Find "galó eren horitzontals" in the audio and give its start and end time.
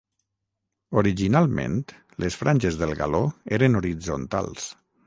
3.05-4.71